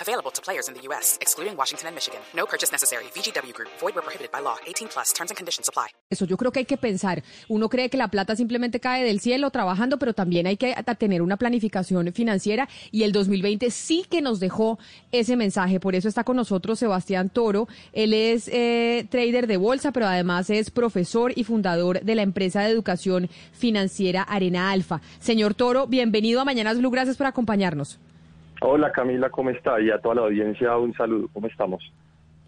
Available 0.00 0.30
to 0.30 0.42
players 0.42 0.68
in 0.68 0.74
the 0.74 0.86
U.S., 0.88 1.18
excluding 1.20 1.56
Washington 1.56 1.88
and 1.88 1.94
Michigan. 1.94 2.20
No 2.34 2.46
purchase 2.46 2.70
necessary. 2.70 3.04
VGW 3.14 3.52
Group. 3.52 3.70
Void 3.80 3.94
where 3.94 4.02
prohibited 4.02 4.30
by 4.30 4.40
law. 4.40 4.56
18 4.66 4.88
plus. 4.88 5.12
Terms 5.12 5.30
and 5.30 5.36
conditions 5.36 5.68
apply. 5.68 5.88
Eso 6.10 6.26
yo 6.26 6.36
creo 6.36 6.52
que 6.52 6.60
hay 6.60 6.64
que 6.64 6.76
pensar. 6.76 7.22
Uno 7.48 7.68
cree 7.68 7.88
que 7.88 7.96
la 7.96 8.08
plata 8.08 8.36
simplemente 8.36 8.78
cae 8.80 9.04
del 9.04 9.20
cielo 9.20 9.50
trabajando, 9.50 9.98
pero 9.98 10.14
también 10.14 10.46
hay 10.46 10.56
que 10.56 10.74
tener 10.98 11.22
una 11.22 11.36
planificación 11.36 12.12
financiera 12.12 12.68
y 12.90 13.02
el 13.02 13.12
2020 13.12 13.70
sí 13.70 14.04
que 14.08 14.20
nos 14.20 14.38
dejó 14.38 14.78
ese 15.12 15.36
mensaje. 15.36 15.80
Por 15.80 15.94
eso 15.94 16.08
está 16.08 16.24
con 16.24 16.36
nosotros 16.36 16.78
Sebastián 16.78 17.30
Toro. 17.30 17.68
Él 17.92 18.14
es 18.14 18.48
eh, 18.48 19.06
trader 19.10 19.46
de 19.46 19.56
bolsa, 19.56 19.92
pero 19.92 20.06
además 20.06 20.50
es 20.50 20.70
profesor 20.70 21.32
y 21.34 21.44
fundador 21.44 22.00
de 22.00 22.14
la 22.14 22.22
empresa 22.22 22.62
de 22.62 22.70
educación 22.70 23.30
financiera 23.52 24.22
Arena 24.22 24.70
Alfa. 24.70 25.00
Señor 25.20 25.54
Toro, 25.54 25.86
bienvenido 25.86 26.40
a 26.40 26.44
Mañanas 26.44 26.78
Blue. 26.78 26.90
Gracias 26.90 27.16
por 27.16 27.26
acompañarnos. 27.26 27.98
Hola 28.66 28.90
Camila, 28.92 29.28
¿cómo 29.28 29.50
está? 29.50 29.78
Y 29.78 29.90
a 29.90 29.98
toda 29.98 30.14
la 30.14 30.20
audiencia 30.22 30.74
un 30.78 30.94
saludo, 30.94 31.28
¿cómo 31.34 31.48
estamos? 31.48 31.84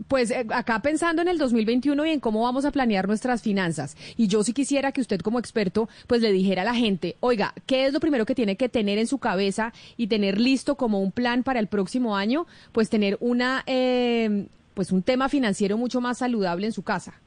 Pues 0.09 0.31
eh, 0.31 0.47
acá 0.51 0.81
pensando 0.81 1.21
en 1.21 1.29
el 1.29 1.37
2021 1.37 2.07
y 2.07 2.11
en 2.11 2.21
cómo 2.21 2.43
vamos 2.43 2.65
a 2.65 2.71
planear 2.71 3.07
nuestras 3.07 3.43
finanzas. 3.43 3.99
Y 4.17 4.27
yo 4.27 4.43
sí 4.43 4.55
quisiera 4.55 4.93
que 4.93 5.03
usted 5.03 5.21
como 5.21 5.39
experto 5.39 5.91
pues 6.07 6.23
le 6.23 6.33
dijera 6.33 6.63
a 6.63 6.65
la 6.65 6.75
gente, 6.75 7.17
oiga, 7.21 7.53
¿qué 7.67 7.85
es 7.85 7.93
lo 7.93 8.01
primero 8.01 8.25
que 8.25 8.35
tiene 8.35 8.57
que 8.57 8.71
tener 8.71 8.97
en 8.97 9.07
su 9.07 9.19
cabeza 9.19 9.75
y 9.99 10.07
tener 10.07 10.41
listo 10.41 10.77
como 10.77 11.03
un 11.03 11.13
plan 11.13 11.43
para 11.43 11.61
el 11.61 11.67
próximo 11.67 12.17
año? 12.17 12.47
Pues 12.73 12.89
tener 12.89 13.19
una, 13.21 13.63
eh, 13.67 14.47
pues 14.73 14.93
un 14.93 15.03
tema 15.03 15.29
financiero 15.29 15.77
mucho 15.77 16.01
más 16.01 16.17
saludable 16.17 16.65
en 16.65 16.73
su 16.73 16.83
casa. 16.83 17.21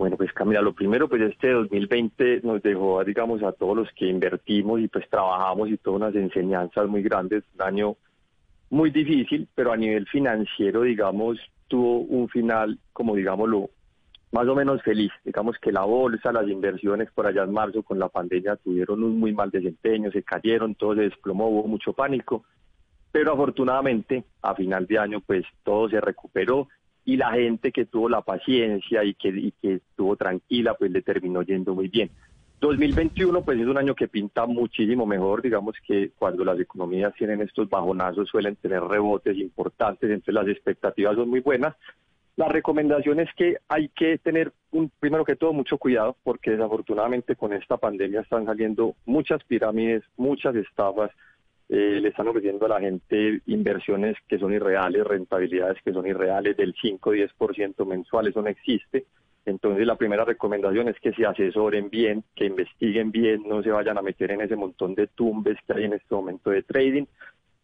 Bueno, 0.00 0.16
pues 0.16 0.32
Camila, 0.32 0.62
lo 0.62 0.72
primero, 0.72 1.10
pues 1.10 1.20
este 1.20 1.50
2020 1.50 2.40
nos 2.42 2.62
dejó, 2.62 3.04
digamos, 3.04 3.42
a 3.42 3.52
todos 3.52 3.76
los 3.76 3.88
que 3.92 4.06
invertimos 4.06 4.80
y 4.80 4.88
pues 4.88 5.06
trabajamos 5.10 5.68
y 5.68 5.76
todas 5.76 6.00
unas 6.00 6.14
enseñanzas 6.14 6.88
muy 6.88 7.02
grandes, 7.02 7.44
un 7.54 7.62
año 7.62 7.96
muy 8.70 8.90
difícil, 8.90 9.46
pero 9.54 9.72
a 9.72 9.76
nivel 9.76 10.06
financiero, 10.06 10.84
digamos, 10.84 11.38
tuvo 11.68 11.98
un 11.98 12.30
final, 12.30 12.78
como 12.94 13.14
digámoslo, 13.14 13.68
más 14.32 14.48
o 14.48 14.54
menos 14.54 14.82
feliz. 14.82 15.12
Digamos 15.22 15.58
que 15.58 15.70
la 15.70 15.84
bolsa, 15.84 16.32
las 16.32 16.48
inversiones 16.48 17.10
por 17.10 17.26
allá 17.26 17.42
en 17.42 17.52
marzo 17.52 17.82
con 17.82 17.98
la 17.98 18.08
pandemia 18.08 18.56
tuvieron 18.56 19.04
un 19.04 19.20
muy 19.20 19.34
mal 19.34 19.50
desempeño, 19.50 20.10
se 20.10 20.22
cayeron, 20.22 20.76
todo 20.76 20.94
se 20.94 21.02
desplomó, 21.02 21.50
hubo 21.50 21.68
mucho 21.68 21.92
pánico, 21.92 22.42
pero 23.12 23.34
afortunadamente 23.34 24.24
a 24.40 24.54
final 24.54 24.86
de 24.86 24.98
año 24.98 25.20
pues 25.20 25.44
todo 25.62 25.90
se 25.90 26.00
recuperó 26.00 26.68
y 27.10 27.16
la 27.16 27.32
gente 27.32 27.72
que 27.72 27.86
tuvo 27.86 28.08
la 28.08 28.20
paciencia 28.20 29.02
y 29.02 29.14
que, 29.14 29.30
y 29.30 29.52
que 29.60 29.74
estuvo 29.74 30.14
tranquila, 30.14 30.74
pues 30.74 30.92
le 30.92 31.02
terminó 31.02 31.42
yendo 31.42 31.74
muy 31.74 31.88
bien. 31.88 32.08
2021 32.60 33.42
pues 33.42 33.58
es 33.58 33.66
un 33.66 33.76
año 33.76 33.96
que 33.96 34.06
pinta 34.06 34.46
muchísimo 34.46 35.06
mejor, 35.06 35.42
digamos 35.42 35.74
que 35.84 36.12
cuando 36.16 36.44
las 36.44 36.60
economías 36.60 37.12
tienen 37.14 37.40
estos 37.40 37.68
bajonazos 37.68 38.28
suelen 38.28 38.54
tener 38.54 38.80
rebotes 38.80 39.36
importantes, 39.38 40.08
entonces 40.08 40.34
las 40.34 40.46
expectativas 40.46 41.16
son 41.16 41.30
muy 41.30 41.40
buenas. 41.40 41.74
La 42.36 42.46
recomendación 42.46 43.18
es 43.18 43.28
que 43.34 43.56
hay 43.68 43.88
que 43.88 44.18
tener, 44.18 44.52
un, 44.70 44.92
primero 45.00 45.24
que 45.24 45.34
todo, 45.34 45.52
mucho 45.52 45.78
cuidado, 45.78 46.16
porque 46.22 46.52
desafortunadamente 46.52 47.34
con 47.34 47.52
esta 47.52 47.76
pandemia 47.76 48.20
están 48.20 48.46
saliendo 48.46 48.94
muchas 49.04 49.42
pirámides, 49.42 50.04
muchas 50.16 50.54
estafas, 50.54 51.10
eh, 51.72 52.00
le 52.02 52.08
están 52.08 52.26
ofreciendo 52.26 52.66
a 52.66 52.70
la 52.70 52.80
gente 52.80 53.42
inversiones 53.46 54.16
que 54.26 54.40
son 54.40 54.52
irreales, 54.52 55.06
rentabilidades 55.06 55.80
que 55.84 55.92
son 55.92 56.04
irreales 56.04 56.56
del 56.56 56.74
5-10% 56.74 57.86
mensual, 57.86 58.26
eso 58.26 58.42
no 58.42 58.48
existe. 58.48 59.04
Entonces 59.46 59.86
la 59.86 59.94
primera 59.94 60.24
recomendación 60.24 60.88
es 60.88 60.98
que 60.98 61.12
se 61.12 61.24
asesoren 61.24 61.88
bien, 61.88 62.24
que 62.34 62.46
investiguen 62.46 63.12
bien, 63.12 63.44
no 63.46 63.62
se 63.62 63.70
vayan 63.70 63.96
a 63.98 64.02
meter 64.02 64.32
en 64.32 64.40
ese 64.40 64.56
montón 64.56 64.96
de 64.96 65.06
tumbes 65.06 65.58
que 65.64 65.74
hay 65.74 65.84
en 65.84 65.92
este 65.92 66.12
momento 66.12 66.50
de 66.50 66.64
trading. 66.64 67.04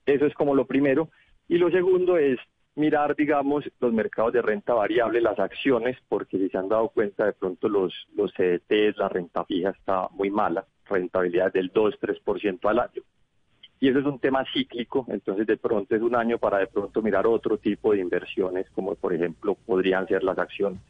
Eso 0.06 0.26
es 0.26 0.34
como 0.34 0.54
lo 0.54 0.66
primero. 0.66 1.08
Y 1.48 1.58
lo 1.58 1.68
segundo 1.72 2.16
es 2.16 2.38
mirar, 2.76 3.16
digamos, 3.16 3.64
los 3.80 3.92
mercados 3.92 4.32
de 4.32 4.42
renta 4.42 4.72
variable, 4.72 5.20
las 5.20 5.40
acciones, 5.40 5.96
porque 6.08 6.38
si 6.38 6.48
se 6.48 6.58
han 6.58 6.68
dado 6.68 6.90
cuenta 6.90 7.26
de 7.26 7.32
pronto 7.32 7.68
los, 7.68 7.92
los 8.14 8.32
CDTs, 8.34 8.98
la 8.98 9.08
renta 9.08 9.44
fija 9.44 9.70
está 9.70 10.08
muy 10.12 10.30
mala, 10.30 10.64
rentabilidad 10.88 11.52
del 11.52 11.72
2-3% 11.72 12.70
al 12.70 12.78
año 12.78 13.02
y 13.80 13.88
eso 13.88 13.98
es 13.98 14.06
un 14.06 14.18
tema 14.18 14.44
cíclico, 14.52 15.06
entonces 15.08 15.46
de 15.46 15.56
pronto 15.56 15.94
es 15.94 16.02
un 16.02 16.14
año 16.14 16.38
para 16.38 16.58
de 16.58 16.66
pronto 16.66 17.02
mirar 17.02 17.26
otro 17.26 17.58
tipo 17.58 17.92
de 17.92 18.00
inversiones, 18.00 18.66
como 18.74 18.94
por 18.94 19.12
ejemplo 19.12 19.54
podrían 19.54 20.06
ser 20.08 20.22
las 20.22 20.38
acciones. 20.38 20.80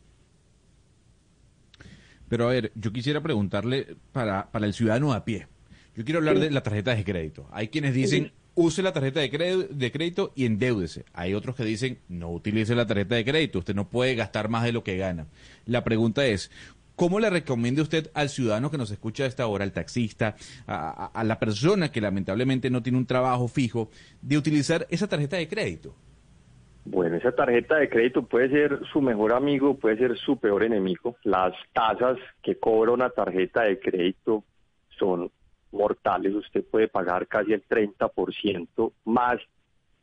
Pero 2.28 2.48
a 2.48 2.52
ver, 2.52 2.72
yo 2.74 2.92
quisiera 2.92 3.20
preguntarle 3.20 3.96
para, 4.12 4.50
para 4.50 4.66
el 4.66 4.72
ciudadano 4.72 5.12
a 5.12 5.24
pie. 5.24 5.46
Yo 5.94 6.04
quiero 6.04 6.18
hablar 6.18 6.38
de 6.38 6.50
la 6.50 6.62
tarjeta 6.62 6.94
de 6.94 7.04
crédito. 7.04 7.48
Hay 7.52 7.68
quienes 7.68 7.94
dicen, 7.94 8.32
use 8.54 8.82
la 8.82 8.92
tarjeta 8.92 9.20
de 9.20 9.30
crédito, 9.30 9.72
de 9.72 9.92
crédito 9.92 10.32
y 10.34 10.44
endeúdese. 10.44 11.04
Hay 11.12 11.34
otros 11.34 11.56
que 11.56 11.64
dicen, 11.64 11.98
no 12.08 12.30
utilice 12.30 12.74
la 12.74 12.86
tarjeta 12.86 13.14
de 13.14 13.24
crédito, 13.24 13.60
usted 13.60 13.74
no 13.74 13.88
puede 13.88 14.14
gastar 14.14 14.48
más 14.48 14.64
de 14.64 14.72
lo 14.72 14.82
que 14.82 14.96
gana. 14.96 15.26
La 15.64 15.84
pregunta 15.84 16.26
es, 16.26 16.50
¿Cómo 16.96 17.20
le 17.20 17.28
recomienda 17.28 17.82
usted 17.82 18.10
al 18.14 18.30
ciudadano 18.30 18.70
que 18.70 18.78
nos 18.78 18.90
escucha 18.90 19.24
a 19.24 19.26
esta 19.26 19.46
hora, 19.46 19.64
al 19.64 19.72
taxista, 19.72 20.34
a, 20.66 21.22
la 21.24 21.38
persona 21.38 21.92
que 21.92 22.00
lamentablemente 22.00 22.70
no 22.70 22.82
tiene 22.82 22.96
un 22.96 23.06
trabajo 23.06 23.48
fijo, 23.48 23.90
de 24.22 24.38
utilizar 24.38 24.86
esa 24.88 25.06
tarjeta 25.06 25.36
de 25.36 25.46
crédito? 25.46 25.94
Bueno, 26.86 27.16
esa 27.16 27.32
tarjeta 27.32 27.76
de 27.76 27.90
crédito 27.90 28.22
puede 28.22 28.48
ser 28.48 28.80
su 28.92 29.02
mejor 29.02 29.34
amigo, 29.34 29.76
puede 29.76 29.98
ser 29.98 30.16
su 30.16 30.38
peor 30.38 30.62
enemigo. 30.62 31.16
Las 31.22 31.52
tasas 31.74 32.16
que 32.42 32.58
cobra 32.58 32.92
una 32.92 33.10
tarjeta 33.10 33.64
de 33.64 33.78
crédito 33.78 34.42
son 34.98 35.30
mortales. 35.72 36.34
Usted 36.34 36.64
puede 36.64 36.88
pagar 36.88 37.26
casi 37.26 37.52
el 37.52 37.62
30% 37.68 38.92
más 39.04 39.38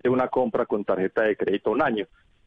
de 0.03 0.09
una 0.09 0.27
compra 0.27 0.67
con 0.67 0.83
tarjeta 0.83 1.23
de 1.23 1.35
crédito 1.35 1.71
un 1.71 1.81
año. 1.81 2.05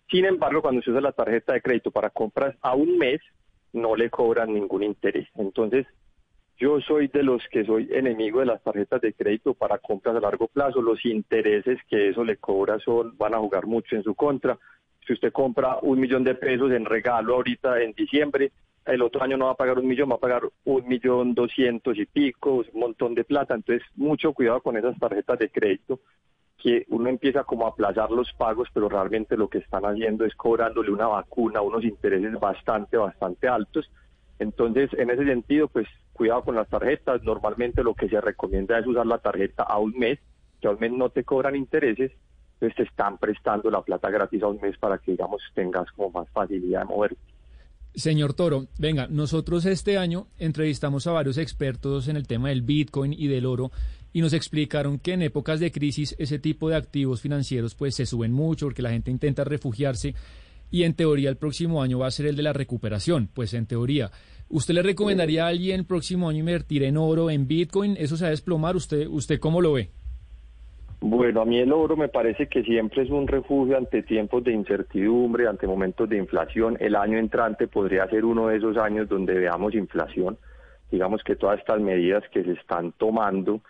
Sin 0.08 0.24
embargo, 0.24 0.62
cuando 0.62 0.82
se 0.82 0.90
usa 0.90 1.00
la 1.00 1.12
tarjeta 1.12 1.54
de 1.54 1.62
crédito 1.62 1.90
para 1.90 2.10
compras 2.10 2.54
a 2.60 2.76
un 2.76 2.96
mes, 2.96 3.20
no 3.76 3.94
le 3.94 4.10
cobran 4.10 4.52
ningún 4.52 4.82
interés. 4.82 5.28
Entonces, 5.36 5.86
yo 6.58 6.80
soy 6.80 7.08
de 7.08 7.22
los 7.22 7.42
que 7.50 7.64
soy 7.64 7.88
enemigo 7.92 8.40
de 8.40 8.46
las 8.46 8.62
tarjetas 8.62 9.00
de 9.02 9.12
crédito 9.12 9.54
para 9.54 9.78
compras 9.78 10.16
a 10.16 10.20
largo 10.20 10.48
plazo. 10.48 10.80
Los 10.80 11.04
intereses 11.04 11.78
que 11.88 12.08
eso 12.08 12.24
le 12.24 12.38
cobra 12.38 12.78
son 12.78 13.16
van 13.18 13.34
a 13.34 13.38
jugar 13.38 13.66
mucho 13.66 13.94
en 13.94 14.02
su 14.02 14.14
contra. 14.14 14.58
Si 15.06 15.12
usted 15.12 15.32
compra 15.32 15.78
un 15.82 16.00
millón 16.00 16.24
de 16.24 16.34
pesos 16.34 16.72
en 16.72 16.84
regalo 16.86 17.34
ahorita 17.34 17.82
en 17.82 17.92
diciembre, 17.92 18.52
el 18.86 19.02
otro 19.02 19.22
año 19.22 19.36
no 19.36 19.46
va 19.46 19.52
a 19.52 19.56
pagar 19.56 19.78
un 19.78 19.86
millón, 19.86 20.10
va 20.10 20.14
a 20.14 20.20
pagar 20.20 20.42
un 20.64 20.88
millón 20.88 21.34
doscientos 21.34 21.98
y 21.98 22.06
pico, 22.06 22.64
un 22.72 22.80
montón 22.80 23.14
de 23.14 23.24
plata. 23.24 23.54
Entonces, 23.54 23.86
mucho 23.94 24.32
cuidado 24.32 24.60
con 24.62 24.76
esas 24.76 24.98
tarjetas 24.98 25.38
de 25.38 25.50
crédito 25.50 26.00
que 26.66 26.84
uno 26.88 27.08
empieza 27.08 27.44
como 27.44 27.64
a 27.64 27.68
aplazar 27.68 28.10
los 28.10 28.32
pagos, 28.32 28.68
pero 28.74 28.88
realmente 28.88 29.36
lo 29.36 29.48
que 29.48 29.58
están 29.58 29.84
haciendo 29.84 30.24
es 30.24 30.34
cobrándole 30.34 30.90
una 30.90 31.06
vacuna, 31.06 31.60
unos 31.60 31.84
intereses 31.84 32.32
bastante, 32.40 32.96
bastante 32.96 33.46
altos. 33.46 33.88
Entonces, 34.40 34.90
en 34.94 35.10
ese 35.10 35.24
sentido, 35.26 35.68
pues 35.68 35.86
cuidado 36.12 36.42
con 36.42 36.56
las 36.56 36.68
tarjetas. 36.68 37.22
Normalmente 37.22 37.84
lo 37.84 37.94
que 37.94 38.08
se 38.08 38.20
recomienda 38.20 38.80
es 38.80 38.86
usar 38.88 39.06
la 39.06 39.18
tarjeta 39.18 39.62
a 39.62 39.78
un 39.78 39.96
mes, 39.96 40.18
que 40.60 40.66
a 40.66 40.72
un 40.72 40.80
mes 40.80 40.90
no 40.90 41.08
te 41.10 41.22
cobran 41.22 41.54
intereses, 41.54 42.10
pues 42.58 42.74
te 42.74 42.82
están 42.82 43.18
prestando 43.18 43.70
la 43.70 43.82
plata 43.82 44.10
gratis 44.10 44.42
a 44.42 44.48
un 44.48 44.60
mes 44.60 44.76
para 44.76 44.98
que, 44.98 45.12
digamos, 45.12 45.42
tengas 45.54 45.88
como 45.92 46.10
más 46.18 46.28
facilidad 46.30 46.80
de 46.80 46.86
moverte. 46.86 47.35
Señor 47.96 48.34
Toro, 48.34 48.68
venga, 48.78 49.06
nosotros 49.06 49.64
este 49.64 49.96
año 49.96 50.28
entrevistamos 50.38 51.06
a 51.06 51.12
varios 51.12 51.38
expertos 51.38 52.08
en 52.08 52.16
el 52.16 52.26
tema 52.26 52.50
del 52.50 52.60
Bitcoin 52.60 53.14
y 53.14 53.26
del 53.26 53.46
oro 53.46 53.72
y 54.12 54.20
nos 54.20 54.34
explicaron 54.34 54.98
que 54.98 55.14
en 55.14 55.22
épocas 55.22 55.60
de 55.60 55.72
crisis 55.72 56.14
ese 56.18 56.38
tipo 56.38 56.68
de 56.68 56.76
activos 56.76 57.22
financieros 57.22 57.74
pues 57.74 57.94
se 57.94 58.04
suben 58.04 58.32
mucho 58.32 58.66
porque 58.66 58.82
la 58.82 58.90
gente 58.90 59.10
intenta 59.10 59.44
refugiarse 59.44 60.14
y 60.70 60.82
en 60.82 60.92
teoría 60.92 61.30
el 61.30 61.38
próximo 61.38 61.82
año 61.82 61.98
va 61.98 62.08
a 62.08 62.10
ser 62.10 62.26
el 62.26 62.36
de 62.36 62.42
la 62.42 62.52
recuperación, 62.52 63.30
pues 63.32 63.54
en 63.54 63.64
teoría. 63.64 64.10
¿Usted 64.50 64.74
le 64.74 64.82
recomendaría 64.82 65.46
a 65.46 65.48
alguien 65.48 65.80
el 65.80 65.86
próximo 65.86 66.28
año 66.28 66.40
invertir 66.40 66.82
en 66.82 66.98
oro, 66.98 67.30
en 67.30 67.48
Bitcoin? 67.48 67.96
¿Eso 67.98 68.18
se 68.18 68.24
va 68.24 68.28
a 68.28 68.30
desplomar? 68.32 68.76
¿Usted, 68.76 69.06
usted 69.06 69.40
cómo 69.40 69.62
lo 69.62 69.72
ve? 69.72 69.90
Bueno, 71.00 71.42
a 71.42 71.44
mí 71.44 71.58
el 71.58 71.72
oro 71.72 71.96
me 71.96 72.08
parece 72.08 72.48
que 72.48 72.62
siempre 72.62 73.02
es 73.02 73.10
un 73.10 73.28
refugio 73.28 73.76
ante 73.76 74.02
tiempos 74.02 74.42
de 74.44 74.52
incertidumbre, 74.52 75.46
ante 75.46 75.66
momentos 75.66 76.08
de 76.08 76.16
inflación. 76.16 76.76
El 76.80 76.96
año 76.96 77.18
entrante 77.18 77.68
podría 77.68 78.08
ser 78.08 78.24
uno 78.24 78.48
de 78.48 78.56
esos 78.56 78.76
años 78.78 79.08
donde 79.08 79.34
veamos 79.34 79.74
inflación. 79.74 80.38
Digamos 80.90 81.22
que 81.22 81.36
todas 81.36 81.58
estas 81.58 81.80
medidas 81.80 82.24
que 82.30 82.42
se 82.42 82.52
están 82.52 82.92
tomando 82.92 83.60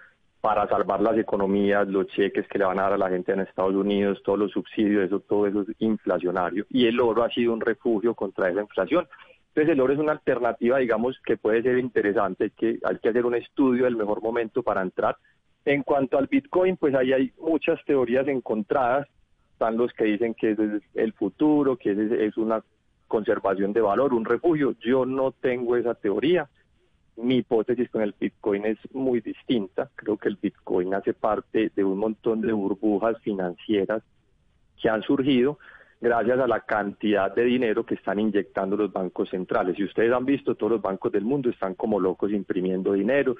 para 0.40 0.69
salvar 0.69 1.00
las 1.00 1.19
economías, 1.19 1.88
los 1.88 2.06
cheques 2.06 2.46
que 2.46 2.58
le 2.58 2.64
van 2.64 2.78
a 2.78 2.82
dar 2.82 2.93
a 2.93 2.99
la 2.99 3.08
gente 3.08 3.32
en 3.32 3.40
Estados 3.40 3.75
Unidos, 3.75 4.23
todos 4.25 4.38
los 4.38 4.52
subsidios, 4.52 5.05
eso 5.05 5.19
todo 5.19 5.49
eso 5.49 5.62
es 5.62 5.69
inflacionario. 5.81 6.67
Y 6.70 6.87
el 6.87 7.00
oro 7.00 7.25
ha 7.25 7.31
sido 7.31 7.52
un 7.52 7.61
refugio 7.61 8.14
contra 8.14 8.49
esa 8.49 8.61
inflación. 8.61 9.08
Entonces 9.49 9.73
el 9.73 9.81
oro 9.81 9.93
es 9.93 9.99
una 9.99 10.12
alternativa, 10.12 10.78
digamos, 10.78 11.19
que 11.26 11.37
puede 11.37 11.62
ser 11.62 11.78
interesante, 11.78 12.50
que 12.50 12.78
hay 12.84 12.99
que 12.99 13.08
hacer 13.08 13.26
un 13.26 13.34
estudio 13.34 13.84
del 13.84 13.96
mejor 13.96 14.23
momento 14.23 14.62
para 14.62 14.82
entrar. 14.82 15.17
En 15.66 15.82
cuanto 15.82 16.16
al 16.16 16.28
Bitcoin, 16.28 16.76
pues 16.76 16.94
ahí 16.94 17.12
hay 17.12 17.32
muchas 17.40 17.84
teorías 17.84 18.28
encontradas. 18.28 19.08
Están 19.52 19.76
los 19.76 19.92
que 19.92 20.04
dicen 20.04 20.32
que 20.32 20.52
es 20.52 20.58
el 20.94 21.12
futuro, 21.12 21.76
que 21.76 21.90
es 21.90 22.36
una 22.36 22.62
conservación 23.08 23.72
de 23.72 23.80
valor, 23.80 24.14
un 24.14 24.24
refugio. 24.24 24.76
Yo 24.80 25.04
no 25.04 25.32
tengo 25.32 25.76
esa 25.76 25.94
teoría. 25.94 26.48
Mi 27.16 27.38
hipótesis 27.38 27.90
con 27.90 28.02
el 28.02 28.14
Bitcoin 28.18 28.64
es 28.64 28.78
muy 28.92 29.20
distinta. 29.20 29.90
Creo 29.96 30.16
que 30.16 30.28
el 30.28 30.38
Bitcoin 30.40 30.94
hace 30.94 31.14
parte 31.14 31.72
de 31.74 31.82
un 31.84 31.98
montón 31.98 32.42
de 32.42 32.52
burbujas 32.52 33.18
financieras 33.22 34.04
que 34.80 34.88
han 34.88 35.02
surgido 35.02 35.58
gracias 36.00 36.38
a 36.38 36.46
la 36.46 36.60
cantidad 36.60 37.34
de 37.34 37.42
dinero 37.42 37.84
que 37.84 37.94
están 37.94 38.20
inyectando 38.20 38.76
los 38.76 38.92
bancos 38.92 39.30
centrales. 39.30 39.76
Y 39.78 39.84
ustedes 39.84 40.12
han 40.12 40.26
visto, 40.26 40.54
todos 40.54 40.72
los 40.72 40.82
bancos 40.82 41.10
del 41.10 41.24
mundo 41.24 41.50
están 41.50 41.74
como 41.74 41.98
locos 41.98 42.30
imprimiendo 42.30 42.92
dinero, 42.92 43.34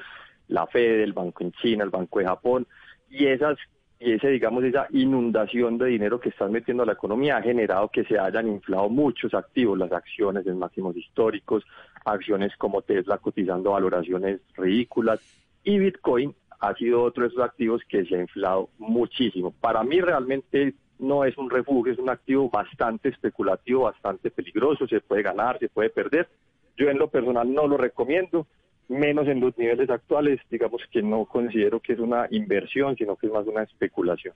la 0.49 0.67
Fed, 0.67 1.01
el 1.01 1.13
banco 1.13 1.45
en 1.45 1.53
China, 1.53 1.85
el 1.85 1.91
banco 1.91 2.19
de 2.19 2.27
Japón, 2.27 2.67
y 3.11 3.27
esas 3.27 3.59
y 3.99 4.13
ese 4.13 4.29
digamos 4.29 4.63
esa 4.63 4.87
inundación 4.91 5.79
de 5.79 5.87
dinero 5.87 6.21
que 6.21 6.29
están 6.29 6.53
metiendo 6.53 6.83
a 6.83 6.87
la 6.87 6.93
economía 6.93 7.39
ha 7.39 7.43
generado 7.43 7.89
que 7.89 8.05
se 8.05 8.19
hayan 8.19 8.49
inflado 8.49 8.91
muchos 8.91 9.33
activos, 9.33 9.79
las 9.79 9.91
acciones 9.91 10.47
en 10.47 10.59
máximos 10.59 10.97
históricos, 10.97 11.65
acciones 12.05 12.55
como 12.59 12.83
Tesla 12.83 13.17
cotizando 13.19 13.71
valoraciones 13.71 14.41
ridículas 14.55 15.21
y 15.65 15.79
Bitcoin 15.79 16.35
ha 16.61 16.75
sido 16.75 17.03
otro 17.03 17.23
de 17.23 17.29
esos 17.29 17.43
activos 17.43 17.83
que 17.89 18.05
se 18.05 18.17
ha 18.17 18.21
inflado 18.21 18.69
muchísimo. 18.79 19.53
Para 19.53 19.83
mí 19.83 20.01
realmente 20.01 20.75
no 20.99 21.25
es 21.25 21.37
un 21.37 21.51
refugio, 21.51 21.93
es 21.93 21.99
un 21.99 22.09
activo 22.09 22.49
bastante 22.49 23.11
especulativo, 23.11 23.83
bastante 23.83 24.31
peligroso, 24.31 24.87
se 24.87 25.01
puede 25.01 25.23
ganar, 25.23 25.59
se 25.59 25.69
puede 25.69 25.91
perder. 25.91 26.29
Yo 26.77 26.89
en 26.89 26.99
lo 26.99 27.09
personal 27.09 27.53
no 27.53 27.67
lo 27.67 27.77
recomiendo, 27.77 28.47
menos 28.89 29.27
en 29.29 29.41
los 29.41 29.57
niveles 29.59 29.91
actuales, 29.91 30.41
digamos 30.51 30.83
que 30.91 31.03
no 31.03 31.25
considero 31.25 31.81
que 31.81 31.95
es 31.95 31.99
una 31.99 32.27
inversión, 32.31 32.97
sino 32.97 33.17
que 33.17 33.27
es 33.27 33.33
más 33.33 33.47
una 33.47 33.63
especulación. 33.63 34.35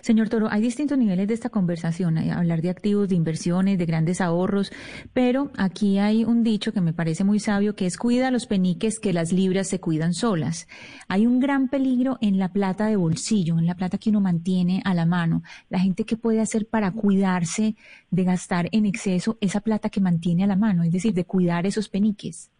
Señor 0.00 0.28
Toro, 0.28 0.48
hay 0.50 0.62
distintos 0.62 0.96
niveles 0.96 1.28
de 1.28 1.34
esta 1.34 1.48
conversación, 1.48 2.16
hay 2.16 2.30
hablar 2.30 2.62
de 2.62 2.70
activos, 2.70 3.08
de 3.08 3.16
inversiones, 3.16 3.78
de 3.78 3.86
grandes 3.86 4.20
ahorros, 4.20 4.72
pero 5.12 5.50
aquí 5.56 5.98
hay 5.98 6.24
un 6.24 6.44
dicho 6.44 6.72
que 6.72 6.80
me 6.80 6.92
parece 6.92 7.24
muy 7.24 7.40
sabio 7.40 7.74
que 7.74 7.86
es 7.86 7.96
cuida 7.96 8.30
los 8.30 8.46
peniques 8.46 9.00
que 9.00 9.12
las 9.12 9.32
libras 9.32 9.68
se 9.68 9.80
cuidan 9.80 10.14
solas. 10.14 10.68
Hay 11.08 11.26
un 11.26 11.40
gran 11.40 11.68
peligro 11.68 12.16
en 12.20 12.38
la 12.38 12.52
plata 12.52 12.86
de 12.86 12.94
bolsillo, 12.94 13.58
en 13.58 13.66
la 13.66 13.74
plata 13.74 13.98
que 13.98 14.10
uno 14.10 14.20
mantiene 14.20 14.82
a 14.84 14.94
la 14.94 15.04
mano. 15.06 15.42
La 15.68 15.80
gente 15.80 16.04
que 16.04 16.16
puede 16.16 16.40
hacer 16.40 16.66
para 16.66 16.92
cuidarse 16.92 17.74
de 18.10 18.24
gastar 18.24 18.68
en 18.70 18.86
exceso 18.86 19.36
esa 19.40 19.60
plata 19.60 19.90
que 19.90 20.00
mantiene 20.00 20.44
a 20.44 20.46
la 20.46 20.56
mano, 20.56 20.84
es 20.84 20.92
decir, 20.92 21.12
de 21.12 21.24
cuidar 21.24 21.66
esos 21.66 21.88
peniques. 21.88 22.51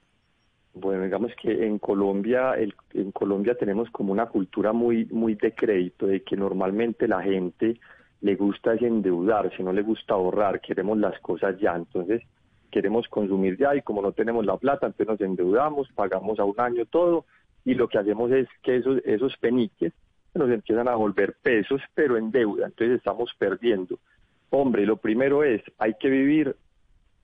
Bueno, 0.74 1.04
digamos 1.04 1.32
que 1.40 1.66
en 1.66 1.78
Colombia, 1.78 2.54
en 2.56 3.12
Colombia 3.12 3.54
tenemos 3.54 3.90
como 3.90 4.12
una 4.12 4.26
cultura 4.26 4.72
muy, 4.72 5.04
muy 5.06 5.34
de 5.34 5.54
crédito, 5.54 6.06
de 6.06 6.22
que 6.22 6.36
normalmente 6.36 7.06
la 7.06 7.22
gente 7.22 7.78
le 8.22 8.36
gusta 8.36 8.74
endeudarse, 8.74 9.62
no 9.62 9.72
le 9.72 9.82
gusta 9.82 10.14
ahorrar, 10.14 10.60
queremos 10.60 10.96
las 10.96 11.19
cosas 11.20 11.58
ya, 11.58 11.74
entonces 11.76 12.22
queremos 12.70 13.06
consumir 13.08 13.58
ya 13.58 13.76
y 13.76 13.82
como 13.82 14.00
no 14.00 14.12
tenemos 14.12 14.46
la 14.46 14.56
plata, 14.56 14.86
entonces 14.86 15.08
nos 15.08 15.20
endeudamos, 15.20 15.88
pagamos 15.94 16.38
a 16.38 16.44
un 16.44 16.58
año 16.58 16.86
todo 16.86 17.26
y 17.64 17.74
lo 17.74 17.86
que 17.88 17.98
hacemos 17.98 18.30
es 18.30 18.48
que 18.62 18.76
esos, 18.76 19.02
esos 19.04 19.36
peniques 19.36 19.92
nos 20.34 20.50
empiezan 20.50 20.88
a 20.88 20.94
volver 20.94 21.36
pesos, 21.42 21.82
pero 21.94 22.16
en 22.16 22.30
deuda, 22.30 22.66
entonces 22.66 22.96
estamos 22.96 23.30
perdiendo. 23.38 23.98
Hombre, 24.48 24.86
lo 24.86 24.96
primero 24.96 25.44
es, 25.44 25.62
hay 25.78 25.94
que 26.00 26.08
vivir 26.08 26.56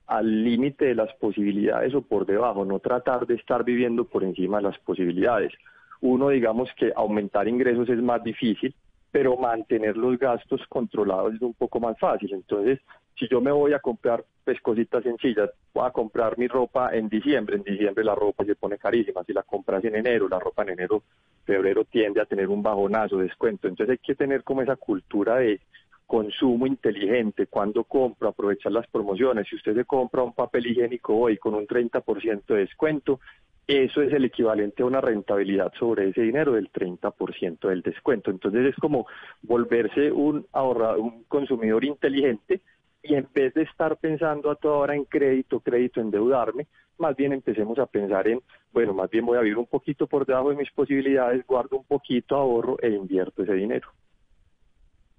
al 0.08 0.43
límite 0.43 0.87
de 0.87 0.94
las 0.94 1.12
posibilidades 1.16 1.94
o 1.94 2.02
por 2.02 2.26
debajo, 2.26 2.64
no 2.64 2.81
tratar 2.81 3.26
de 3.26 3.34
estar 3.34 3.62
viviendo 3.62 4.05
por 4.05 4.25
encima 4.25 4.56
de 4.56 4.64
las 4.64 4.78
posibilidades. 4.78 5.52
Uno, 6.00 6.31
digamos 6.31 6.70
que 6.76 6.93
aumentar 6.96 7.46
ingresos 7.46 7.88
es 7.88 8.02
más 8.02 8.22
difícil, 8.25 8.75
pero 9.10 9.37
mantener 9.37 9.96
los 9.96 10.19
gastos 10.19 10.62
controlados 10.69 11.34
es 11.34 11.43
un 11.43 11.55
poco 11.55 11.78
más 11.78 11.99
fácil. 11.99 12.32
Entonces, 12.32 12.81
si 13.19 13.28
yo 13.28 13.40
me 13.40 13.50
voy 13.50 13.75
a 13.75 13.81
comprar 13.81 14.25
pues, 14.44 14.60
cositas 14.62 15.02
sencillas, 15.02 15.50
voy 15.75 15.87
a 15.87 15.90
comprar 15.90 16.38
mi 16.38 16.49
ropa 16.49 16.94
en 16.94 17.08
diciembre, 17.08 17.56
en 17.56 17.62
diciembre 17.62 18.02
la 18.02 18.14
ropa 18.14 18.44
se 18.44 18.55
pone 18.55 18.78
carísima, 18.78 19.25
si 19.25 19.32
la 19.32 19.43
compras 19.43 19.84
en 19.84 19.96
enero, 19.96 20.28
la 20.28 20.38
ropa 20.38 20.62
en 20.62 20.70
enero, 20.70 21.02
febrero 21.44 21.84
tiende 21.84 22.20
a 22.20 22.26
tener 22.26 22.49
un 22.49 22.62
bajonazo, 22.62 23.19
descuento. 23.19 23.69
Entonces 23.69 23.93
hay 23.93 23.99
que 23.99 24.14
tener 24.14 24.43
como 24.43 24.62
esa 24.62 24.76
cultura 24.76 25.37
de 25.37 25.60
consumo 26.08 26.66
inteligente, 26.66 27.46
cuando 27.46 27.84
compro, 27.84 28.28
aprovechar 28.28 28.72
las 28.72 28.87
promociones. 28.88 29.46
Si 29.46 29.56
usted 29.56 29.76
se 29.76 29.84
compra 29.84 30.22
un 30.22 30.32
papel 30.32 30.66
higiénico 30.66 31.14
hoy 31.14 31.37
con 31.37 31.55
un 31.55 31.66
30% 31.66 32.46
de 32.46 32.60
descuento, 32.60 33.20
eso 33.66 34.00
es 34.00 34.10
el 34.14 34.25
equivalente 34.25 34.82
a 34.82 34.87
una 34.87 35.02
rentabilidad 35.02 35.70
sobre 35.78 36.08
ese 36.08 36.22
dinero 36.22 36.52
del 36.52 36.72
30% 36.72 37.69
del 37.69 37.82
descuento. 37.82 38.31
Entonces 38.31 38.64
es 38.64 38.76
como 38.76 39.06
volverse 39.43 40.10
un 40.10 40.46
ahorrador, 40.52 41.00
un 41.00 41.25
consumidor 41.25 41.84
inteligente 41.84 42.62
y 43.02 43.14
en 43.14 43.28
vez 43.34 43.52
de 43.52 43.64
estar 43.64 43.99
pensando 43.99 44.50
a 44.50 44.56
toda 44.56 44.78
hora 44.78 44.94
en 44.94 45.05
crédito, 45.05 45.60
crédito, 45.60 46.00
endeudarme, 46.00 46.66
más 46.96 47.14
bien 47.14 47.34
empecemos 47.34 47.78
a 47.78 47.84
pensar 47.84 48.26
en, 48.28 48.40
bueno, 48.72 48.94
más 48.94 49.10
bien 49.10 49.26
voy 49.26 49.37
a 49.37 49.43
vivir 49.43 49.58
un 49.58 49.66
poquito 49.66 50.06
por 50.06 50.25
debajo 50.25 50.49
de 50.49 50.56
mis 50.56 50.70
posibilidades, 50.70 51.46
guardo 51.46 51.76
un 51.76 51.84
poquito, 51.84 52.34
ahorro 52.34 52.78
e 52.81 52.88
invierto 52.88 53.43
ese 53.43 53.52
dinero. 53.52 53.88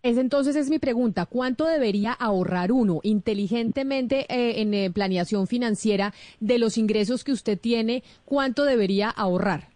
Es 0.01 0.17
entonces 0.17 0.55
es 0.55 0.69
mi 0.69 0.79
pregunta, 0.79 1.25
¿cuánto 1.25 1.65
debería 1.65 2.13
ahorrar 2.13 2.71
uno 2.71 3.01
inteligentemente 3.03 4.25
eh, 4.29 4.61
en 4.61 4.73
eh, 4.73 4.89
planeación 4.93 5.45
financiera 5.45 6.13
de 6.39 6.57
los 6.57 6.77
ingresos 6.77 7.25
que 7.25 7.33
usted 7.33 7.59
tiene? 7.59 8.03
¿Cuánto 8.23 8.63
debería 8.63 9.09
ahorrar? 9.09 9.67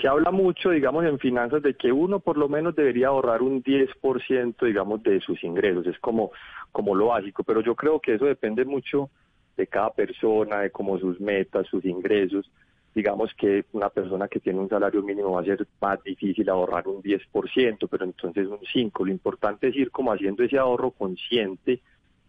Se 0.00 0.06
habla 0.06 0.30
mucho, 0.30 0.70
digamos, 0.70 1.04
en 1.04 1.18
finanzas 1.18 1.62
de 1.62 1.74
que 1.74 1.90
uno 1.90 2.20
por 2.20 2.36
lo 2.36 2.48
menos 2.48 2.76
debería 2.76 3.08
ahorrar 3.08 3.42
un 3.42 3.64
10%, 3.64 4.64
digamos, 4.64 5.02
de 5.02 5.20
sus 5.20 5.42
ingresos. 5.42 5.86
Es 5.86 5.98
como, 5.98 6.30
como 6.70 6.94
lo 6.94 7.06
básico, 7.06 7.42
pero 7.42 7.62
yo 7.62 7.74
creo 7.74 7.98
que 7.98 8.14
eso 8.14 8.26
depende 8.26 8.64
mucho 8.64 9.10
de 9.56 9.66
cada 9.66 9.90
persona, 9.90 10.60
de 10.60 10.70
cómo 10.70 10.98
sus 10.98 11.20
metas, 11.20 11.66
sus 11.66 11.84
ingresos 11.84 12.48
digamos 12.94 13.34
que 13.34 13.64
una 13.72 13.88
persona 13.88 14.28
que 14.28 14.40
tiene 14.40 14.60
un 14.60 14.68
salario 14.68 15.02
mínimo 15.02 15.32
va 15.32 15.40
a 15.40 15.44
ser 15.44 15.66
más 15.80 16.02
difícil 16.04 16.48
ahorrar 16.48 16.86
un 16.86 17.02
10%, 17.02 17.88
pero 17.90 18.04
entonces 18.04 18.46
un 18.46 18.60
5%. 18.60 19.04
Lo 19.04 19.10
importante 19.10 19.68
es 19.68 19.76
ir 19.76 19.90
como 19.90 20.12
haciendo 20.12 20.44
ese 20.44 20.58
ahorro 20.58 20.92
consciente, 20.92 21.80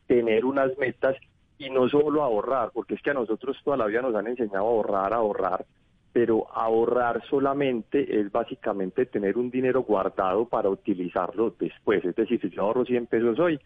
tener 0.07 0.43
unas 0.43 0.75
metas 0.77 1.15
y 1.59 1.69
no 1.69 1.87
solo 1.87 2.23
ahorrar, 2.23 2.71
porque 2.73 2.95
es 2.95 3.01
que 3.01 3.11
a 3.11 3.13
nosotros 3.13 3.57
toda 3.63 3.77
la 3.77 3.85
vida 3.85 4.01
nos 4.01 4.15
han 4.15 4.27
enseñado 4.27 4.65
a 4.65 4.69
ahorrar, 4.69 5.13
a 5.13 5.17
ahorrar, 5.17 5.65
pero 6.11 6.47
ahorrar 6.51 7.23
solamente 7.29 8.19
es 8.19 8.31
básicamente 8.31 9.05
tener 9.05 9.37
un 9.37 9.51
dinero 9.51 9.83
guardado 9.83 10.45
para 10.45 10.69
utilizarlo 10.69 11.53
después. 11.59 12.03
Es 12.03 12.15
decir, 12.15 12.41
si 12.41 12.49
yo 12.49 12.63
ahorro 12.63 12.85
100 12.85 13.05
pesos 13.05 13.39
hoy, 13.39 13.59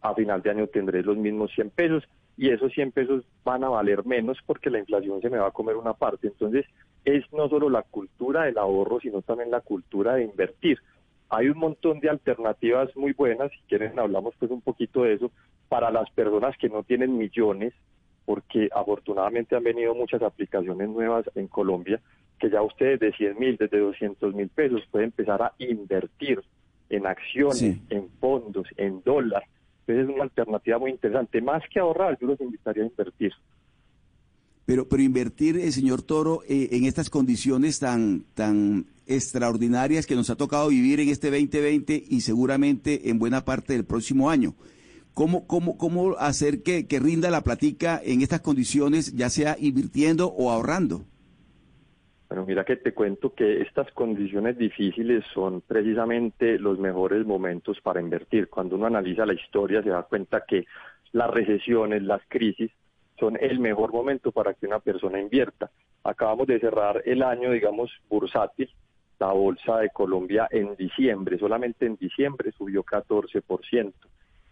a 0.00 0.14
final 0.14 0.42
de 0.42 0.50
año 0.50 0.66
tendré 0.66 1.02
los 1.02 1.16
mismos 1.16 1.52
100 1.54 1.70
pesos 1.70 2.02
y 2.36 2.50
esos 2.50 2.72
100 2.72 2.92
pesos 2.92 3.24
van 3.44 3.64
a 3.64 3.68
valer 3.68 4.04
menos 4.06 4.38
porque 4.46 4.70
la 4.70 4.78
inflación 4.78 5.20
se 5.20 5.30
me 5.30 5.38
va 5.38 5.48
a 5.48 5.52
comer 5.52 5.76
una 5.76 5.92
parte. 5.92 6.28
Entonces, 6.28 6.66
es 7.04 7.24
no 7.32 7.48
solo 7.48 7.68
la 7.68 7.82
cultura 7.82 8.44
del 8.44 8.58
ahorro, 8.58 9.00
sino 9.00 9.22
también 9.22 9.50
la 9.50 9.60
cultura 9.60 10.14
de 10.14 10.24
invertir. 10.24 10.78
Hay 11.28 11.48
un 11.48 11.58
montón 11.58 12.00
de 12.00 12.10
alternativas 12.10 12.94
muy 12.96 13.12
buenas, 13.12 13.50
si 13.52 13.58
quieren 13.68 13.98
hablamos 13.98 14.34
pues 14.38 14.50
un 14.50 14.60
poquito 14.60 15.02
de 15.02 15.14
eso, 15.14 15.30
para 15.68 15.90
las 15.90 16.10
personas 16.10 16.56
que 16.58 16.68
no 16.68 16.82
tienen 16.82 17.16
millones, 17.16 17.72
porque 18.24 18.68
afortunadamente 18.74 19.56
han 19.56 19.64
venido 19.64 19.94
muchas 19.94 20.22
aplicaciones 20.22 20.88
nuevas 20.88 21.24
en 21.34 21.48
Colombia, 21.48 22.00
que 22.38 22.50
ya 22.50 22.62
ustedes 22.62 23.00
de 23.00 23.12
100 23.12 23.38
mil, 23.38 23.56
desde 23.56 23.78
200 23.78 24.34
mil 24.34 24.48
pesos 24.48 24.82
pueden 24.90 25.06
empezar 25.06 25.42
a 25.42 25.52
invertir 25.58 26.40
en 26.90 27.06
acciones, 27.06 27.78
en 27.88 28.10
fondos, 28.20 28.66
en 28.76 29.02
dólares 29.02 29.48
entonces 29.48 29.51
es 30.00 30.08
una 30.08 30.24
alternativa 30.24 30.78
muy 30.78 30.90
interesante. 30.90 31.40
Más 31.40 31.62
que 31.72 31.80
ahorrar, 31.80 32.18
yo 32.20 32.26
los 32.26 32.40
invitaría 32.40 32.82
a 32.82 32.86
invertir. 32.86 33.32
Pero, 34.64 34.88
pero 34.88 35.02
invertir, 35.02 35.56
eh, 35.56 35.72
señor 35.72 36.02
Toro, 36.02 36.42
eh, 36.48 36.68
en 36.72 36.84
estas 36.84 37.10
condiciones 37.10 37.80
tan, 37.80 38.24
tan 38.34 38.86
extraordinarias 39.06 40.06
que 40.06 40.14
nos 40.14 40.30
ha 40.30 40.36
tocado 40.36 40.68
vivir 40.68 41.00
en 41.00 41.08
este 41.08 41.30
2020 41.30 42.04
y 42.08 42.20
seguramente 42.20 43.10
en 43.10 43.18
buena 43.18 43.44
parte 43.44 43.72
del 43.72 43.84
próximo 43.84 44.30
año. 44.30 44.54
¿Cómo, 45.14 45.46
cómo, 45.46 45.76
cómo 45.76 46.16
hacer 46.16 46.62
que, 46.62 46.86
que 46.86 47.00
rinda 47.00 47.30
la 47.30 47.42
platica 47.42 48.00
en 48.02 48.22
estas 48.22 48.40
condiciones, 48.40 49.12
ya 49.14 49.28
sea 49.28 49.56
invirtiendo 49.58 50.28
o 50.28 50.50
ahorrando? 50.50 51.04
Bueno, 52.32 52.46
mira 52.46 52.64
que 52.64 52.76
te 52.76 52.94
cuento 52.94 53.34
que 53.34 53.60
estas 53.60 53.92
condiciones 53.92 54.56
difíciles 54.56 55.22
son 55.34 55.60
precisamente 55.60 56.58
los 56.58 56.78
mejores 56.78 57.26
momentos 57.26 57.78
para 57.82 58.00
invertir. 58.00 58.48
Cuando 58.48 58.76
uno 58.76 58.86
analiza 58.86 59.26
la 59.26 59.34
historia 59.34 59.82
se 59.82 59.90
da 59.90 60.04
cuenta 60.04 60.42
que 60.48 60.64
las 61.12 61.28
recesiones, 61.28 62.02
las 62.02 62.22
crisis, 62.28 62.70
son 63.20 63.36
el 63.38 63.58
mejor 63.58 63.92
momento 63.92 64.32
para 64.32 64.54
que 64.54 64.66
una 64.66 64.78
persona 64.78 65.20
invierta. 65.20 65.70
Acabamos 66.04 66.46
de 66.46 66.58
cerrar 66.58 67.02
el 67.04 67.22
año, 67.22 67.50
digamos, 67.50 67.92
bursátil. 68.08 68.70
La 69.18 69.32
bolsa 69.32 69.80
de 69.80 69.90
Colombia 69.90 70.48
en 70.50 70.74
diciembre, 70.76 71.36
solamente 71.36 71.84
en 71.84 71.96
diciembre 71.96 72.50
subió 72.52 72.82
14%, 72.82 73.92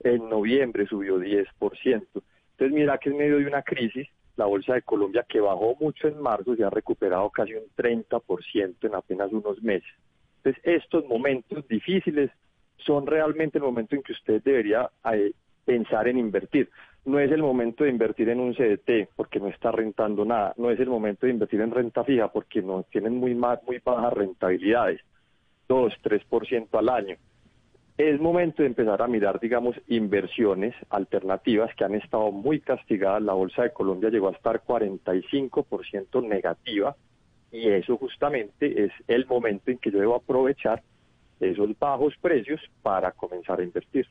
en 0.01 0.29
noviembre 0.29 0.85
subió 0.85 1.19
10%. 1.19 1.47
Entonces 1.63 2.73
mira 2.73 2.99
que 2.99 3.09
en 3.09 3.17
medio 3.17 3.39
de 3.39 3.47
una 3.47 3.63
crisis, 3.63 4.07
la 4.37 4.47
Bolsa 4.47 4.75
de 4.75 4.83
Colombia 4.83 5.25
que 5.29 5.41
bajó 5.41 5.77
mucho 5.81 6.09
en 6.09 6.21
marzo 6.21 6.57
se 6.57 6.65
ha 6.65 6.71
recuperado 6.71 7.29
casi 7.31 7.55
un 7.55 7.65
30% 7.77 8.75
en 8.83 8.95
apenas 8.95 9.33
unos 9.33 9.63
meses. 9.63 9.91
Entonces 10.39 10.63
estos 10.65 11.05
momentos 11.07 11.67
difíciles 11.69 12.31
son 12.79 13.07
realmente 13.07 13.59
el 13.59 13.65
momento 13.65 13.95
en 13.95 14.03
que 14.03 14.13
usted 14.13 14.43
debería 14.43 14.91
eh, 15.13 15.33
pensar 15.65 16.09
en 16.09 16.19
invertir. 16.19 16.71
No 17.05 17.19
es 17.19 17.31
el 17.31 17.43
momento 17.43 17.85
de 17.85 17.91
invertir 17.91 18.29
en 18.29 18.41
un 18.41 18.55
CDT 18.55 19.11
porque 19.17 19.41
no 19.41 19.49
está 19.49 19.73
rentando 19.73 20.25
nada. 20.25 20.55
No 20.57 20.71
es 20.71 20.81
el 20.81 20.89
momento 20.89 21.27
de 21.27 21.33
invertir 21.33 21.61
en 21.61 21.71
renta 21.71 22.05
fija 22.05 22.29
porque 22.29 22.63
no 22.63 22.85
tienen 22.85 23.17
muy, 23.17 23.35
muy 23.35 23.79
bajas 23.85 24.13
rentabilidades, 24.13 25.01
2, 25.69 25.95
3% 26.03 26.79
al 26.79 26.89
año 26.89 27.17
es 28.09 28.21
momento 28.21 28.63
de 28.63 28.69
empezar 28.69 29.03
a 29.03 29.07
mirar, 29.07 29.41
digamos, 29.41 29.77
inversiones 29.89 30.75
alternativas 30.89 31.75
que 31.75 31.85
han 31.85 31.95
estado 31.95 32.33
muy 32.33 32.61
castigadas. 32.61 33.23
La 33.23 33.35
Bolsa 33.35 33.63
de 33.63 33.73
Colombia 33.73 34.11
llegó 34.11 34.29
a 34.29 34.33
estar 34.33 34.63
45% 34.65 36.27
negativa 36.27 36.97
y 37.53 37.69
eso 37.69 37.97
justamente 37.99 38.85
es 38.85 38.93
el 39.07 39.27
momento 39.27 39.71
en 39.71 39.79
que 39.79 39.91
yo 39.91 39.99
debo 39.99 40.15
aprovechar 40.15 40.83
esos 41.41 41.79
bajos 41.79 42.15
precios 42.21 42.61
para 42.83 43.13
comenzar 43.13 43.61
a 43.61 43.65
invertir. 43.65 44.07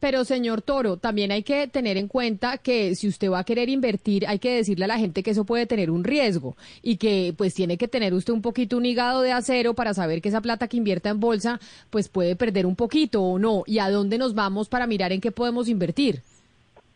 Pero 0.00 0.24
señor 0.24 0.62
Toro, 0.62 0.96
también 0.96 1.30
hay 1.30 1.42
que 1.42 1.68
tener 1.68 1.98
en 1.98 2.08
cuenta 2.08 2.56
que 2.56 2.94
si 2.94 3.06
usted 3.06 3.30
va 3.30 3.40
a 3.40 3.44
querer 3.44 3.68
invertir, 3.68 4.26
hay 4.26 4.38
que 4.38 4.56
decirle 4.56 4.86
a 4.86 4.88
la 4.88 4.98
gente 4.98 5.22
que 5.22 5.32
eso 5.32 5.44
puede 5.44 5.66
tener 5.66 5.90
un 5.90 6.04
riesgo 6.04 6.56
y 6.82 6.96
que 6.96 7.34
pues 7.36 7.54
tiene 7.54 7.76
que 7.76 7.86
tener 7.86 8.14
usted 8.14 8.32
un 8.32 8.40
poquito 8.40 8.78
un 8.78 8.86
hígado 8.86 9.20
de 9.20 9.32
acero 9.32 9.74
para 9.74 9.92
saber 9.92 10.22
que 10.22 10.30
esa 10.30 10.40
plata 10.40 10.68
que 10.68 10.78
invierta 10.78 11.10
en 11.10 11.20
bolsa 11.20 11.60
pues 11.90 12.08
puede 12.08 12.34
perder 12.34 12.64
un 12.64 12.76
poquito 12.76 13.22
o 13.22 13.38
no 13.38 13.62
y 13.66 13.78
a 13.78 13.90
dónde 13.90 14.16
nos 14.16 14.34
vamos 14.34 14.70
para 14.70 14.86
mirar 14.86 15.12
en 15.12 15.20
qué 15.20 15.32
podemos 15.32 15.68
invertir. 15.68 16.22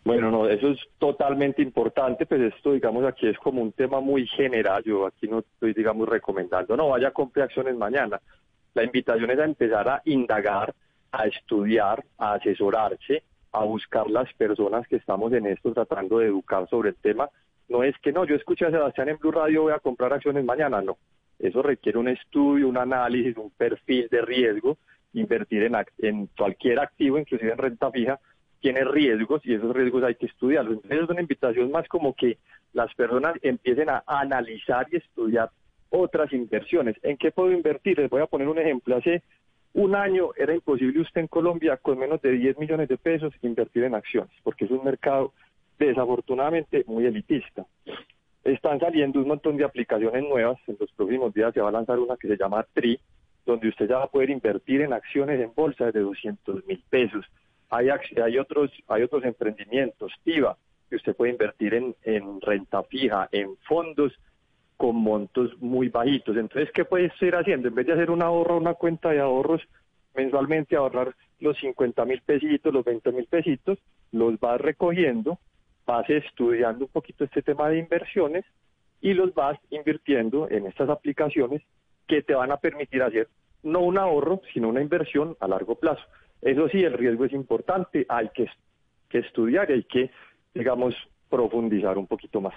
Bueno, 0.05 0.31
no, 0.31 0.47
eso 0.49 0.69
es 0.69 0.79
totalmente 0.99 1.63
importante, 1.63 2.27
pues 2.27 2.55
esto, 2.55 2.73
digamos, 2.73 3.05
aquí 3.07 3.27
es 3.27 3.39
como 3.39 3.63
un 3.63 3.73
tema 3.73 4.01
muy 4.01 4.27
general, 4.27 4.83
yo 4.85 5.07
aquí 5.07 5.27
no 5.27 5.39
estoy, 5.39 5.73
digamos, 5.73 6.07
recomendando, 6.07 6.77
no, 6.77 6.91
vaya 6.91 7.09
a 7.09 7.13
comprar 7.13 7.47
acciones 7.47 7.75
mañana. 7.75 8.21
La 8.75 8.85
invitación 8.85 9.31
es 9.31 9.39
a 9.39 9.45
empezar 9.45 9.89
a 9.89 10.03
indagar, 10.05 10.75
a 11.15 11.27
estudiar, 11.27 12.05
a 12.19 12.35
asesorarse, 12.35 13.23
a 13.53 13.65
buscar 13.65 14.11
las 14.11 14.33
personas 14.35 14.87
que 14.89 14.97
estamos 14.97 15.33
en 15.33 15.47
esto 15.47 15.73
tratando 15.73 16.19
de 16.19 16.27
educar 16.27 16.69
sobre 16.69 16.91
el 16.91 16.97
tema. 16.97 17.29
No 17.69 17.83
es 17.83 17.97
que 17.99 18.13
no, 18.13 18.25
yo 18.25 18.35
escuché 18.35 18.67
a 18.67 18.71
Sebastián 18.71 19.09
en 19.09 19.19
Blue 19.19 19.31
Radio, 19.31 19.63
voy 19.63 19.73
a 19.73 19.79
comprar 19.79 20.13
acciones 20.13 20.45
mañana, 20.45 20.83
no. 20.83 20.99
Eso 21.39 21.63
requiere 21.63 21.99
un 21.99 22.09
estudio, 22.09 22.69
un 22.69 22.77
análisis, 22.77 23.37
un 23.37 23.51
perfil 23.51 24.09
de 24.11 24.23
riesgo. 24.23 24.79
Invertir 25.13 25.63
en, 25.63 25.77
en 25.99 26.27
cualquier 26.37 26.81
activo, 26.81 27.19
inclusive 27.19 27.53
en 27.53 27.59
renta 27.59 27.91
fija, 27.93 28.19
tiene 28.61 28.85
riesgos 28.85 29.41
y 29.45 29.55
esos 29.55 29.75
riesgos 29.75 30.03
hay 30.03 30.17
que 30.17 30.27
estudiarlos. 30.27 30.75
Entonces 30.75 31.03
es 31.03 31.11
una 31.11 31.21
invitación 31.21 31.71
más 31.71 31.87
como 31.87 32.15
que 32.15 32.39
las 32.73 32.93
personas 32.95 33.35
empiecen 33.43 33.91
a 33.91 34.03
analizar 34.07 34.87
y 34.91 34.97
estudiar 34.97 35.51
otras 35.91 36.33
inversiones. 36.33 36.97
¿En 37.03 37.17
qué 37.17 37.31
puedo 37.31 37.53
invertir? 37.53 37.99
Les 37.99 38.11
voy 38.11 38.23
a 38.23 38.27
poner 38.27 38.49
un 38.49 38.59
ejemplo. 38.59 38.97
Hace 38.97 39.23
un 39.75 39.97
año 39.97 40.31
era 40.37 40.55
imposible 40.55 41.01
usted 41.01 41.23
en 41.23 41.27
Colombia 41.27 41.77
con 41.77 41.99
menos 41.99 42.23
de 42.23 42.31
10 42.31 42.59
millones 42.59 42.89
de 42.89 42.97
pesos 42.97 43.35
invertir 43.43 43.85
en 43.85 43.95
acciones, 43.95 44.31
porque 44.43 44.65
es 44.65 44.71
un 44.71 44.85
mercado 44.85 45.33
desafortunadamente 45.79 46.85
muy 46.87 47.07
elitista. 47.07 47.67
Están 48.45 48.79
saliendo 48.79 49.21
un 49.21 49.29
montón 49.29 49.57
de 49.57 49.65
aplicaciones 49.65 50.23
nuevas, 50.23 50.59
en 50.69 50.77
los 50.79 50.93
próximos 50.93 51.35
días 51.35 51.53
se 51.53 51.61
va 51.61 51.71
a 51.71 51.73
lanzar 51.73 51.99
una 51.99 52.17
que 52.17 52.29
se 52.29 52.37
llama 52.37 52.65
TRI, 52.73 53.01
donde 53.45 53.69
usted 53.69 53.89
ya 53.89 53.99
va 53.99 54.05
a 54.05 54.11
poder 54.11 54.31
invertir 54.31 54.81
en 54.81 54.93
acciones 54.93 55.41
en 55.41 55.53
bolsa 55.55 55.91
de 55.91 56.01
200 56.01 56.65
mil 56.67 56.83
pesos. 56.89 57.27
Hay, 57.71 57.89
hay, 57.89 58.39
otros, 58.39 58.71
hay 58.87 59.03
otros 59.03 59.25
emprendimientos, 59.25 60.13
TIVA, 60.23 60.57
que 60.89 60.97
usted 60.97 61.17
puede 61.17 61.33
invertir 61.33 61.75
en, 61.75 61.97
en 62.05 62.41
renta 62.41 62.85
fija, 62.85 63.29
en 63.33 63.57
fondos 63.67 64.13
con 64.85 64.97
montos 64.97 65.51
muy 65.63 65.89
bajitos. 65.89 66.37
Entonces, 66.37 66.71
¿qué 66.75 66.85
puedes 66.85 67.11
ir 67.23 67.35
haciendo? 67.35 67.69
En 67.69 67.75
vez 67.75 67.87
de 67.87 67.95
hacer 67.95 68.11
un 68.11 68.21
ahorro, 68.21 68.59
una 68.59 68.75
cuenta 68.75 69.13
de 69.13 69.21
ahorros 69.21 69.63
mensualmente, 70.15 70.77
ahorrar 70.77 71.15
los 71.41 71.57
50 71.57 72.05
mil 72.05 72.21
pesitos, 72.21 72.71
los 72.71 72.85
20 72.85 73.13
mil 73.13 73.25
pesitos, 73.25 73.79
los 74.13 74.39
vas 74.39 74.61
recogiendo, 74.61 75.39
vas 75.87 76.11
estudiando 76.11 76.85
un 76.85 76.91
poquito 76.91 77.25
este 77.25 77.41
tema 77.41 77.71
de 77.71 77.79
inversiones 77.79 78.45
y 79.01 79.15
los 79.15 79.33
vas 79.33 79.59
invirtiendo 79.71 80.51
en 80.51 80.67
estas 80.67 80.91
aplicaciones 80.91 81.63
que 82.07 82.21
te 82.21 82.35
van 82.35 82.53
a 82.53 82.59
permitir 82.59 83.03
hacer 83.03 83.29
no 83.63 83.81
un 83.81 83.97
ahorro, 83.97 84.43
sino 84.53 84.69
una 84.69 84.83
inversión 84.83 85.35
a 85.41 85.49
largo 85.49 85.77
plazo. 85.77 86.03
Eso 86.43 86.69
sí, 86.69 86.85
el 86.85 86.93
riesgo 86.93 87.25
es 87.25 87.33
importante, 87.33 88.05
hay 88.07 88.29
que, 88.35 88.51
que 89.09 89.21
estudiar 89.21 89.73
hay 89.73 89.85
que, 89.85 90.11
digamos, 90.53 90.95
profundizar 91.31 91.97
un 91.97 92.07
poquito 92.07 92.43
más. 92.43 92.55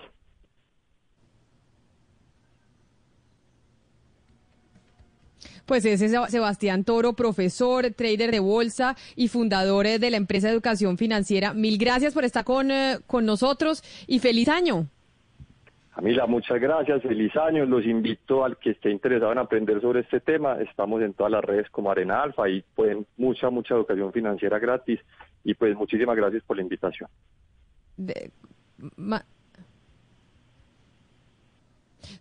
Pues 5.67 5.83
ese 5.83 6.05
es 6.05 6.31
Sebastián 6.31 6.85
Toro, 6.85 7.11
profesor, 7.11 7.91
trader 7.91 8.31
de 8.31 8.39
bolsa 8.39 8.95
y 9.17 9.27
fundador 9.27 9.85
eh, 9.85 9.99
de 9.99 10.09
la 10.09 10.15
empresa 10.15 10.47
de 10.47 10.53
educación 10.53 10.97
financiera. 10.97 11.53
Mil 11.53 11.77
gracias 11.77 12.13
por 12.13 12.23
estar 12.23 12.45
con, 12.45 12.71
eh, 12.71 12.99
con 13.05 13.25
nosotros 13.25 13.83
y 14.07 14.19
feliz 14.19 14.47
año. 14.47 14.87
Camila, 15.93 16.25
muchas 16.25 16.61
gracias, 16.61 17.01
feliz 17.01 17.35
año. 17.35 17.65
Los 17.65 17.83
invito 17.85 18.45
al 18.45 18.55
que 18.55 18.69
esté 18.69 18.91
interesado 18.91 19.33
en 19.33 19.39
aprender 19.39 19.81
sobre 19.81 19.99
este 20.01 20.21
tema. 20.21 20.57
Estamos 20.61 21.01
en 21.01 21.13
todas 21.13 21.33
las 21.33 21.43
redes 21.43 21.69
como 21.69 21.91
Arena 21.91 22.23
Alfa 22.23 22.47
y 22.47 22.63
pueden 22.73 23.05
mucha, 23.17 23.49
mucha 23.49 23.75
educación 23.75 24.13
financiera 24.13 24.59
gratis. 24.59 25.01
Y 25.43 25.53
pues 25.53 25.75
muchísimas 25.75 26.15
gracias 26.15 26.43
por 26.43 26.55
la 26.55 26.61
invitación. 26.61 27.09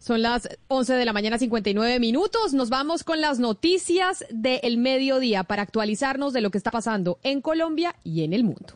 Son 0.07 0.23
las 0.23 0.49
11 0.69 0.93
de 0.93 1.05
la 1.05 1.13
mañana, 1.13 1.37
59 1.37 1.99
minutos. 1.99 2.55
Nos 2.55 2.71
vamos 2.71 3.03
con 3.03 3.21
las 3.21 3.41
noticias 3.41 4.25
del 4.31 4.79
mediodía 4.79 5.43
para 5.43 5.63
actualizarnos 5.63 6.33
de 6.33 6.43
lo 6.43 6.53
que 6.53 6.59
está 6.59 6.71
pasando 6.71 7.19
en 7.25 7.41
Colombia 7.41 7.97
y 8.05 8.23
en 8.23 8.33
el 8.33 8.45
mundo. 8.45 8.75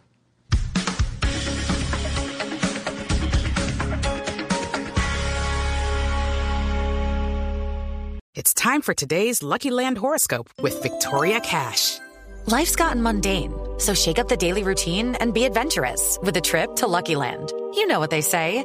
It's 8.34 8.52
time 8.52 8.82
for 8.82 8.92
today's 8.92 9.40
Lucky 9.40 9.70
Land 9.70 9.98
horoscope 9.98 10.48
with 10.60 10.82
Victoria 10.82 11.38
Cash. 11.38 12.00
Life's 12.46 12.74
gotten 12.74 13.00
mundane, 13.00 13.52
so 13.78 13.94
shake 13.94 14.18
up 14.18 14.26
the 14.26 14.36
daily 14.36 14.64
routine 14.64 15.14
and 15.20 15.32
be 15.32 15.44
adventurous 15.44 16.18
with 16.24 16.36
a 16.36 16.40
trip 16.40 16.74
to 16.76 16.88
Lucky 16.88 17.14
Land. 17.14 17.52
You 17.76 17.86
know 17.86 18.00
what 18.00 18.10
they 18.10 18.22
say. 18.22 18.64